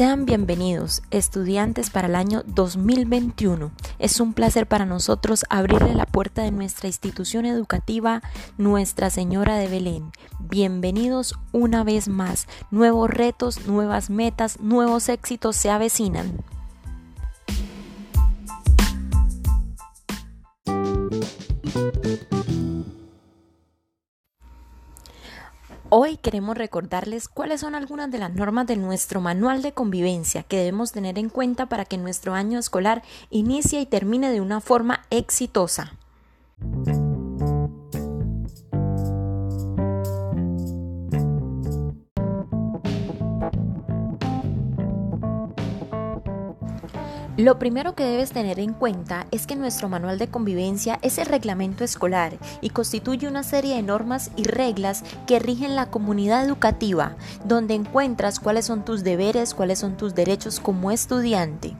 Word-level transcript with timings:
Sean 0.00 0.24
bienvenidos, 0.24 1.02
estudiantes, 1.10 1.90
para 1.90 2.08
el 2.08 2.14
año 2.14 2.42
2021. 2.46 3.70
Es 3.98 4.18
un 4.18 4.32
placer 4.32 4.66
para 4.66 4.86
nosotros 4.86 5.44
abrirle 5.50 5.94
la 5.94 6.06
puerta 6.06 6.40
de 6.40 6.50
nuestra 6.50 6.86
institución 6.86 7.44
educativa, 7.44 8.22
Nuestra 8.56 9.10
Señora 9.10 9.58
de 9.58 9.68
Belén. 9.68 10.10
Bienvenidos 10.38 11.34
una 11.52 11.84
vez 11.84 12.08
más. 12.08 12.48
Nuevos 12.70 13.10
retos, 13.10 13.66
nuevas 13.66 14.08
metas, 14.08 14.58
nuevos 14.60 15.10
éxitos 15.10 15.56
se 15.56 15.68
avecinan. 15.68 16.32
Hoy 25.92 26.18
queremos 26.18 26.56
recordarles 26.56 27.26
cuáles 27.26 27.62
son 27.62 27.74
algunas 27.74 28.12
de 28.12 28.18
las 28.18 28.32
normas 28.32 28.64
de 28.68 28.76
nuestro 28.76 29.20
manual 29.20 29.60
de 29.60 29.72
convivencia 29.72 30.44
que 30.44 30.56
debemos 30.58 30.92
tener 30.92 31.18
en 31.18 31.28
cuenta 31.28 31.66
para 31.66 31.84
que 31.84 31.98
nuestro 31.98 32.32
año 32.32 32.60
escolar 32.60 33.02
inicie 33.28 33.80
y 33.80 33.86
termine 33.86 34.30
de 34.30 34.40
una 34.40 34.60
forma 34.60 35.00
exitosa. 35.10 35.96
Lo 47.40 47.58
primero 47.58 47.94
que 47.94 48.04
debes 48.04 48.32
tener 48.32 48.60
en 48.60 48.74
cuenta 48.74 49.26
es 49.30 49.46
que 49.46 49.56
nuestro 49.56 49.88
manual 49.88 50.18
de 50.18 50.28
convivencia 50.28 50.98
es 51.00 51.16
el 51.16 51.24
reglamento 51.24 51.84
escolar 51.84 52.36
y 52.60 52.68
constituye 52.68 53.26
una 53.26 53.44
serie 53.44 53.76
de 53.76 53.82
normas 53.82 54.30
y 54.36 54.42
reglas 54.44 55.04
que 55.26 55.38
rigen 55.38 55.74
la 55.74 55.86
comunidad 55.86 56.44
educativa, 56.44 57.16
donde 57.46 57.72
encuentras 57.72 58.40
cuáles 58.40 58.66
son 58.66 58.84
tus 58.84 59.04
deberes, 59.04 59.54
cuáles 59.54 59.78
son 59.78 59.96
tus 59.96 60.14
derechos 60.14 60.60
como 60.60 60.90
estudiante. 60.90 61.74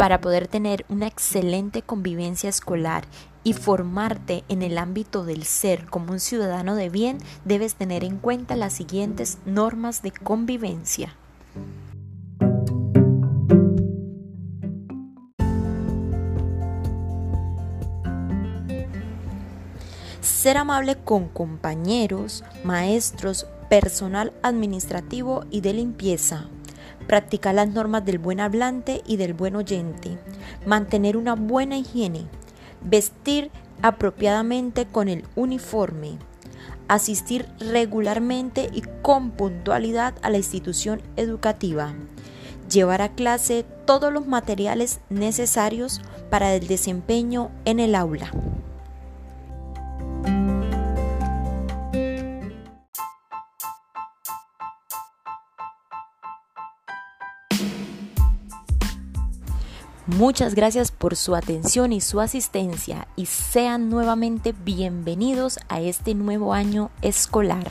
Para 0.00 0.22
poder 0.22 0.48
tener 0.48 0.86
una 0.88 1.06
excelente 1.06 1.82
convivencia 1.82 2.48
escolar 2.48 3.04
y 3.44 3.52
formarte 3.52 4.44
en 4.48 4.62
el 4.62 4.78
ámbito 4.78 5.26
del 5.26 5.44
ser 5.44 5.84
como 5.84 6.12
un 6.12 6.20
ciudadano 6.20 6.74
de 6.74 6.88
bien, 6.88 7.18
debes 7.44 7.74
tener 7.74 8.02
en 8.02 8.16
cuenta 8.16 8.56
las 8.56 8.72
siguientes 8.72 9.36
normas 9.44 10.00
de 10.00 10.12
convivencia. 10.12 11.14
Ser 20.22 20.56
amable 20.56 20.96
con 20.96 21.28
compañeros, 21.28 22.42
maestros, 22.64 23.46
personal 23.68 24.32
administrativo 24.42 25.44
y 25.50 25.60
de 25.60 25.74
limpieza. 25.74 26.48
Practicar 27.06 27.54
las 27.54 27.68
normas 27.68 28.04
del 28.04 28.18
buen 28.18 28.40
hablante 28.40 29.02
y 29.06 29.16
del 29.16 29.34
buen 29.34 29.56
oyente. 29.56 30.18
Mantener 30.66 31.16
una 31.16 31.34
buena 31.34 31.76
higiene 31.76 32.26
vestir 32.82 33.50
apropiadamente 33.82 34.86
con 34.86 35.08
el 35.08 35.24
uniforme, 35.36 36.18
asistir 36.88 37.46
regularmente 37.58 38.68
y 38.72 38.82
con 39.02 39.30
puntualidad 39.30 40.14
a 40.22 40.30
la 40.30 40.38
institución 40.38 41.02
educativa, 41.16 41.94
llevar 42.70 43.02
a 43.02 43.10
clase 43.10 43.64
todos 43.86 44.12
los 44.12 44.26
materiales 44.26 45.00
necesarios 45.08 46.00
para 46.30 46.54
el 46.54 46.66
desempeño 46.66 47.50
en 47.64 47.80
el 47.80 47.94
aula. 47.94 48.30
Muchas 60.16 60.56
gracias 60.56 60.90
por 60.90 61.14
su 61.14 61.36
atención 61.36 61.92
y 61.92 62.00
su 62.00 62.20
asistencia 62.20 63.06
y 63.14 63.26
sean 63.26 63.90
nuevamente 63.90 64.52
bienvenidos 64.64 65.60
a 65.68 65.80
este 65.80 66.14
nuevo 66.14 66.52
año 66.52 66.90
escolar. 67.00 67.70